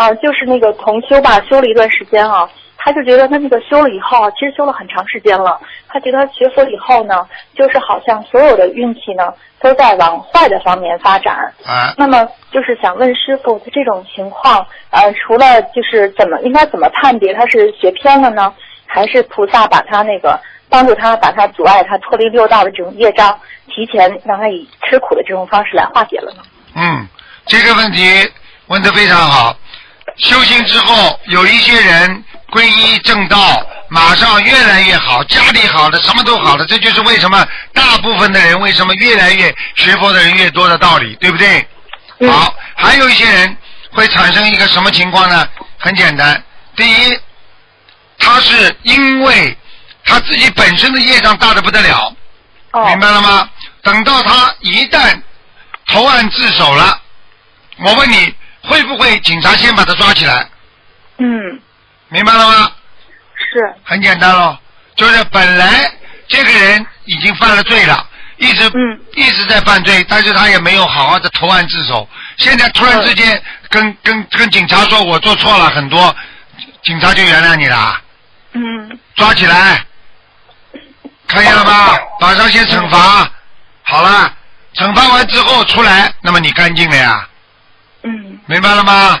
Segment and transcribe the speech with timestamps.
[0.00, 9.24] 啊，就是那个同修吧，修了一段时间啊，他就觉得他那个修了以后啊，其实修了很长时间了，他觉得学佛以后呢，就是好像所有的运气呢
[9.60, 11.52] 都在往坏的方面发展。
[11.66, 18.50] 啊，那么就是想问师傅，他这种情况，呃，除了就是怎么应该怎么判别他是学偏了呢，
[18.86, 20.40] 还是菩萨把他那个
[20.70, 26.42] 帮助他把他阻碍他脱离六道的这种业障，提前让他以吃苦的这种方式来化解了呢？
[26.74, 27.06] 嗯，
[27.44, 28.02] 这个问题
[28.68, 29.54] 问得非常好。
[30.20, 36.64] 修行之后，有一些人皈依正道，马上越来越好，家里好的，什么都好了。
[36.66, 41.66] 这就是为什么大部分的人为什么越来越学佛的人越多的道理，对不对？
[42.18, 43.56] 嗯好，还有一些人
[43.92, 45.48] 会产生一个什么情况呢？
[45.78, 46.42] 很简单，
[46.76, 47.18] 第一，
[48.18, 49.56] 他是因为
[50.04, 52.14] 他自己本身的业障大的不得了，
[52.72, 53.48] 哦，明白了吗？
[53.82, 55.18] 等到他一旦
[55.86, 57.00] 投案自首了，
[57.78, 58.34] 我问你，
[58.70, 60.48] 会不会警察先把他抓起来？
[61.18, 61.60] 嗯，
[62.08, 62.72] 明白了吗？
[63.52, 64.56] 是，很简单喽，
[64.94, 65.92] 就是本来
[66.28, 69.00] 这个人已经犯了罪了，一直、嗯。
[69.16, 76.14] 一直在犯罪，但是他也没有好好的投案自首，现在突然之间跟、跟跟警察说我做错了很多，
[76.84, 78.00] 警察就原谅你了，
[78.52, 78.98] 嗯。
[79.16, 79.84] 抓起来，
[81.26, 81.98] 看见了吧？
[82.20, 83.28] 马上先惩罚，
[83.82, 84.32] 好了，
[84.74, 87.28] 惩罚完之后出来，那么你干净了呀，
[88.02, 89.18] 嗯，明白了吗？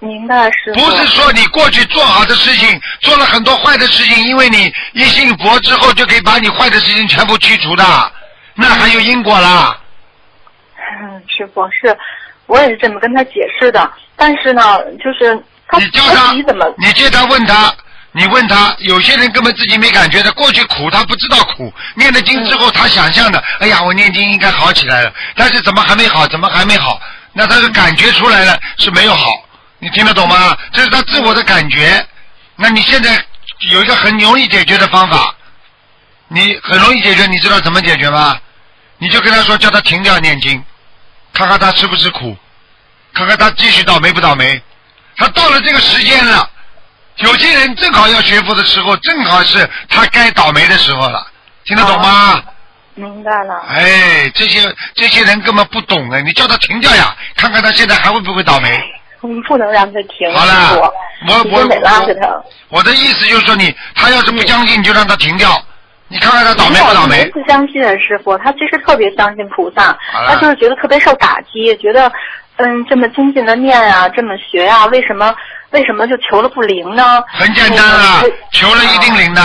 [0.00, 0.80] 明白师傅。
[0.80, 8.12] 不是说你过去做好的事情，做了很多坏的事情，因为你一信佛之后就可以把你坏的事情全部去除的，
[8.54, 9.78] 那还有因果啦。
[10.76, 11.96] 嗯，师傅是，
[12.46, 14.62] 我也是这么跟他解释的，但是呢，
[15.02, 17.72] 就是他你叫他他怎么，你接他问他，
[18.10, 27.00] 你问他，有些人根本自己没感觉的，过去苦他不知道苦，念了经之后他想象的，哎呀，我念经应该好起来了，但是怎么还没好，怎么还没好？
[27.32, 29.30] 那他是感觉出来了是没有好，
[29.78, 30.56] 你听得懂吗？
[30.72, 32.06] 这是他自我的感觉。
[32.56, 33.24] 那你现在
[33.70, 35.34] 有一个很容易解决的方法，
[36.28, 38.38] 你很容易解决，你知道怎么解决吗？
[38.98, 40.62] 你就跟他说，叫他停掉念经，
[41.32, 42.36] 看看他吃不吃苦，
[43.12, 44.62] 看看他继续倒霉不倒霉。
[45.16, 46.48] 他到了这个时间了，
[47.16, 51.26] 有些人正好要学佛的时候，正好是他该倒霉的时候了，
[51.64, 52.42] 听得懂吗？
[52.94, 53.58] 明白了。
[53.68, 54.60] 哎，这些
[55.02, 58.80] 这些人根本不懂哎，你叫他停掉呀，看看他现在还会不会倒霉。
[59.20, 60.78] 我们不能让他停，好了
[61.26, 62.28] 我我得拉着他。
[62.68, 65.60] 我的意思就是说你，他要是不相信，你就让他停掉，
[66.06, 67.28] 你看看他倒霉不倒霉。
[67.30, 69.98] 不相信师傅，他其实特别相信菩萨，
[70.28, 72.08] 他就是觉得特别受打击，觉得
[72.58, 75.34] 嗯这么精进的念啊，这么学啊，为什么
[75.70, 77.20] 为什么就求了不灵呢？
[77.26, 79.42] 很简单啊，求了一定灵的。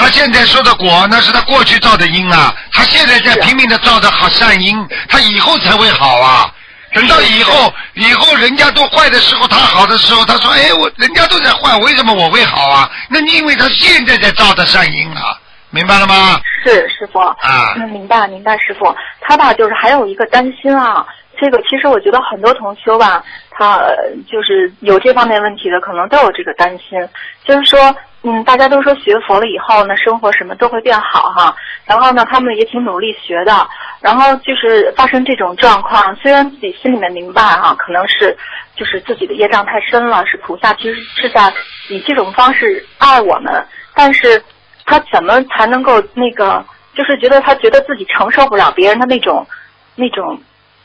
[0.00, 2.54] 他现在说的果，那是他过去造的因啊。
[2.72, 4.76] 他现在在拼命的造的好善因，
[5.08, 6.50] 他以后才会好啊。
[6.92, 15.38] 等到以后，以后人家都坏的时候，他好的时候，他说：“哎，我人家都在坏，为什么我会好啊？”那你因为他现在在造的善因啊，
[15.70, 16.40] 明白了吗？
[16.64, 17.36] 是师傅啊
[17.76, 21.06] 嗯，明白明白，师傅，他吧就是还有一个担心啊，
[21.40, 23.22] 这个其实我觉得很多同修吧，
[23.52, 23.94] 他呃
[24.28, 26.98] 就是有这方面问题的，可能都有这个担心，
[27.46, 33.66] 就是说，嗯，大家都说学佛了以后呢，生活什么都会变好哈，然后呢，他们也挺努力学的，
[34.00, 38.36] 然后就是发生这种状况，虽然自己心里面明白哈、可能是
[38.76, 41.50] 就是自己的业障太深了，是菩萨其实是在
[41.88, 44.42] 以这种方式爱我们，但是
[44.84, 46.62] 他怎么才能够那个，
[46.94, 49.46] 就是觉得他觉得自己承受不了别人的那种
[49.94, 50.38] 那种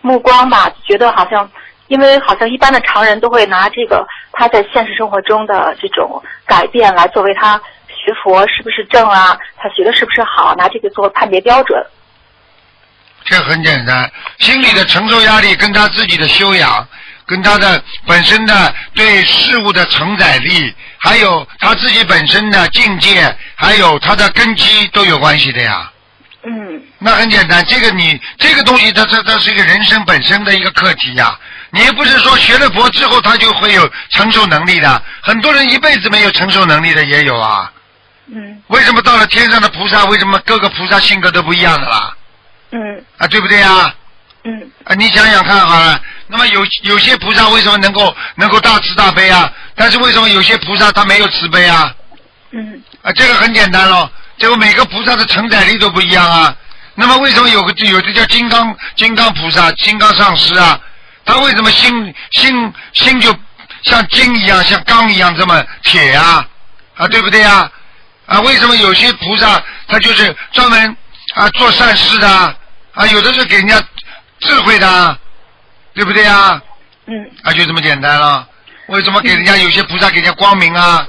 [0.00, 1.48] 目光吧，觉得好像。
[1.90, 11.84] 因为好像一般的常人都会拿这个他在现实生活中的这种改变来作为他学佛是不是正啊，他学的是不是好，拿这个做判别标准。
[13.24, 14.08] 这很简单，
[14.38, 16.86] 心理的承受压力跟他自己的修养，
[17.26, 25.90] 跟他的本身的对事物的承载力，还有他自己本身的境界，还有他的根基都有关系的呀。
[26.44, 31.38] 嗯那很简单，这个你这个东西它，它它是一个人生本身的一个课题呀。
[31.72, 37.70] 你也不是说学了佛之后他就会有承受能力的，很多人一辈子没有承受能力的也有啊。
[38.32, 42.14] 嗯为什么到了天上的菩萨，为什么各个菩萨性格都不一样的啦？
[42.72, 43.92] 嗯啊，对不对呀？
[44.44, 49.52] 嗯啊，你想想看好了，那么有有些菩萨为什么能够能够大慈大悲啊？
[49.74, 51.92] 但是为什么有些菩萨他没有慈悲啊？
[52.52, 54.08] 嗯啊，这个很简单喽，
[54.38, 56.54] 这个每个菩萨的承载力都不一样啊。
[56.94, 60.78] 那么为什么有个有的叫金刚金刚菩萨、金刚上师啊？
[61.30, 63.32] 他为什么心心心就
[63.82, 66.44] 像金一样、像钢一样这么铁呀、
[66.96, 67.06] 啊？
[67.06, 67.70] 对不对呀、
[68.26, 68.40] 啊？
[68.40, 70.96] 为什么有些菩萨他就是专门
[71.34, 72.54] 啊做善事的啊？
[72.94, 73.80] 啊有的是给人家
[74.40, 75.16] 智慧的啊，
[75.94, 76.60] 对不对呀？
[77.06, 78.46] 嗯，啊，就这么简单了。
[78.86, 81.06] 为什么给人家有些菩萨给人家光明啊？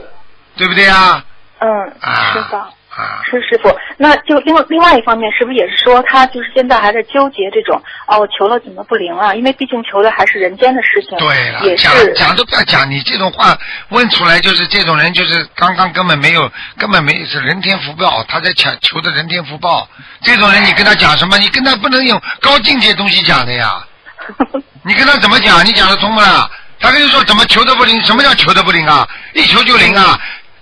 [0.55, 1.23] 对不对啊？
[1.59, 1.67] 嗯，
[1.99, 2.67] 啊是的。
[2.91, 9.33] 啊，是师傅，那就另外另外一方面，是不是也是说他就是现在还在纠结这种哦，我求了怎么不灵啊？
[9.33, 13.57] 因为毕竟求的还是人间的事情，对了，讲讲都不要讲，你这种话
[13.89, 19.87] 问出来，就是这种人，就是刚刚根本没有，根本没是人天福报，他在求求的人天福报。
[20.23, 21.37] 这种人，你跟他讲什么？
[21.37, 23.83] 你跟他不能用高境界东西讲的呀。
[24.83, 25.65] 你跟他怎么讲？
[25.65, 26.49] 你讲得通不啦？
[26.79, 28.01] 他跟你说怎么求的不灵？
[28.01, 29.07] 什么叫求的不灵啊？
[29.33, 30.19] 一求就灵啊！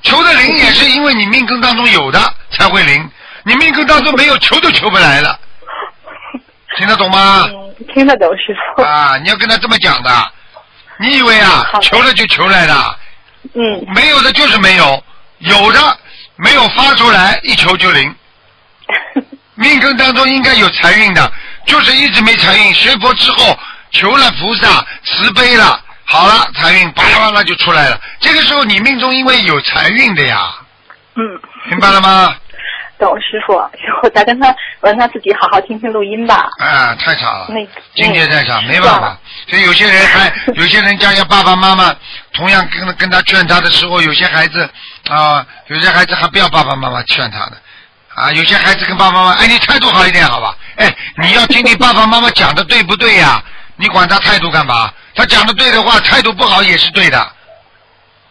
[0.10, 2.20] 求的灵也是因为你命根当中有的
[2.52, 3.10] 才会灵，
[3.44, 5.40] 你命根当中没有，求都求不来了。
[6.78, 7.48] 听得懂吗？
[7.50, 10.32] 嗯，听得懂师傅，啊，你要跟他这么讲的。
[10.98, 12.98] 你以为啊求了就求来了，
[13.54, 15.04] 嗯没有的就是没有，
[15.40, 15.98] 有的
[16.36, 18.14] 没有发出来，一求就灵。
[19.56, 21.32] 命根当中应该有财运的，
[21.66, 22.74] 就是一直没财运。
[22.74, 23.58] 学佛之后
[23.92, 25.80] 求了菩萨慈悲了，
[26.12, 28.00] 好了，财运巴拉巴拉就出来了。
[28.20, 30.52] 这个时候你命中因为有财运的呀，
[31.16, 31.22] 嗯，
[31.70, 32.36] 明白了吗？
[32.98, 33.54] 懂师傅，
[34.04, 34.48] 我再跟他，
[34.82, 36.50] 我让他自己好好听听录音吧。
[36.58, 37.48] 啊，太差了。
[37.50, 37.66] 那
[37.96, 39.18] 境界太差，嗯没办法。
[39.48, 41.96] 所以有些人还 有些人家家爸爸妈妈
[42.34, 44.68] 同样跟跟他劝他的时候，有些孩子
[45.10, 47.54] 啊，有些孩子还不要爸爸妈妈劝他的
[48.16, 50.54] 啊，有些孩子跟爸爸妈妈，哎，你态度好一点，好吧？
[50.76, 53.42] 哎，你要听听爸爸妈妈讲的对不对呀？
[53.80, 54.92] 你管他态度干嘛？
[55.16, 57.32] 他讲的对的话，态度不好也是对的。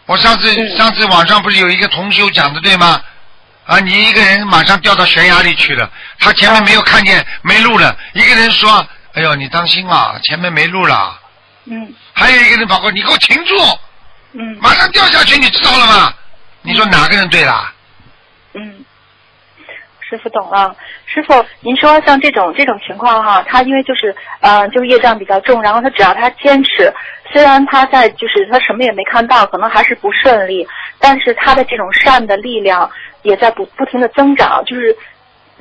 [0.05, 3.01] 我上次嗯上次网上不是有一个同修讲的对吗？
[3.67, 11.19] 啊，你一个人马上掉到悬崖里去了，他前面没有看见没路了，一个人说：“哎呦，你当心啊，前面没路了。
[11.65, 13.55] 嗯”还有一个人跑过，你给我停住，
[14.33, 16.15] 嗯马上掉下去，你知道了吗？
[16.63, 17.73] 你说哪个人对啦？
[18.55, 18.85] 嗯，
[20.09, 20.75] 师傅懂了。
[21.07, 26.93] 师傅，您说像这种这种情况哈，他因为就是呃，就是业障比较重，然后他只要他坚持，
[27.33, 30.67] 虽然他在就是他什么也没看到，可能还是不顺利，
[30.99, 32.91] 但是他的这种善的力量
[33.23, 34.97] 也在不不停的增长，就是。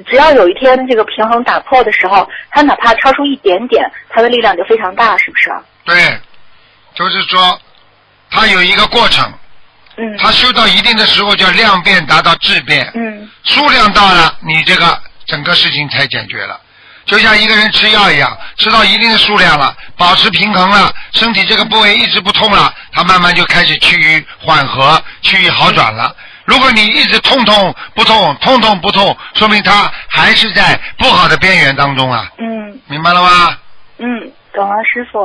[0.06, 5.50] 只要有一天这个平衡打破的时候，他哪怕超出一点点，他的力量就非常大，是不是？
[5.84, 5.96] 对，
[6.94, 7.60] 就是说，
[8.30, 9.28] 他有一个过程，
[9.98, 16.60] 嗯他修到一定的时候叫量变达到质变，嗯数量到了，你这个整个事情才解决了。
[17.06, 26.14] 就像一个人吃药一样，吃到一定的数量了，保持平衡了，身体这个部位一直不痛了，它慢慢就开始趋于缓和，趋于好转了。
[26.44, 33.58] 如果你一直痛痛不痛，痛痛不痛，说明它还是在不好的边缘当中啊，嗯明白了吗？
[34.00, 34.06] 嗯，
[34.54, 35.20] 懂了，师傅。